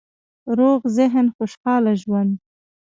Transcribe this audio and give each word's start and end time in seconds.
روغ 0.57 0.81
ذهن، 0.97 1.25
خوشحاله 1.35 1.93
ژوند 2.01 2.33